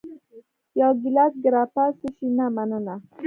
[0.79, 2.95] یو ګېلاس ګراپا څښې؟ نه، مننه.